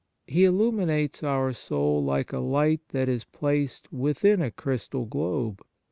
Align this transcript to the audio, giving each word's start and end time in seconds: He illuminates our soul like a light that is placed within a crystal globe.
He 0.25 0.45
illuminates 0.45 1.21
our 1.21 1.53
soul 1.53 2.03
like 2.03 2.33
a 2.33 2.39
light 2.39 2.81
that 2.89 3.07
is 3.07 3.23
placed 3.23 3.93
within 3.93 4.41
a 4.41 4.49
crystal 4.49 5.05
globe. 5.05 5.61